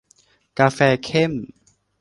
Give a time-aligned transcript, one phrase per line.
[0.57, 1.31] กาแฟเข้ม